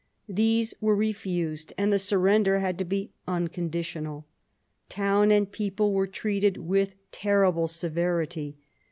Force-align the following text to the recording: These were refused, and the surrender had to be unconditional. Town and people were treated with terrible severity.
These 0.29 0.73
were 0.81 0.95
refused, 0.95 1.73
and 1.77 1.93
the 1.93 1.99
surrender 1.99 2.57
had 2.57 2.79
to 2.79 2.83
be 2.83 3.11
unconditional. 3.27 4.25
Town 4.89 5.29
and 5.31 5.51
people 5.51 5.93
were 5.93 6.07
treated 6.07 6.57
with 6.57 6.95
terrible 7.11 7.67
severity. 7.67 8.57